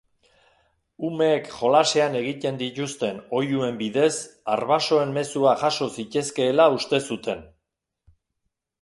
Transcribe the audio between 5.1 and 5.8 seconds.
mezuak